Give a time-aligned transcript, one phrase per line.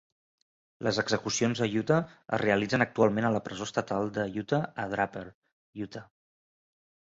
[0.85, 1.99] Les execucions a Utah
[2.37, 5.25] es realitzen actualment a la Presó Estatal de Utah a Draper,
[5.89, 6.07] Utah.